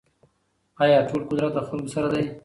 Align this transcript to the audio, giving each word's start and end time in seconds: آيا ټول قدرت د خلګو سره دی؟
آيا 0.83 0.99
ټول 1.09 1.21
قدرت 1.29 1.51
د 1.55 1.59
خلګو 1.67 1.91
سره 1.95 2.07
دی؟ 2.13 2.23